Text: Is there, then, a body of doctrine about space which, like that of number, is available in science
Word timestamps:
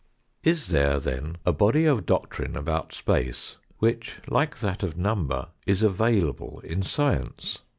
Is 0.43 0.69
there, 0.69 0.99
then, 0.99 1.37
a 1.45 1.53
body 1.53 1.85
of 1.85 2.07
doctrine 2.07 2.55
about 2.55 2.91
space 2.91 3.57
which, 3.77 4.17
like 4.27 4.57
that 4.59 4.81
of 4.81 4.97
number, 4.97 5.49
is 5.67 5.83
available 5.83 6.59
in 6.63 6.81
science 6.81 7.59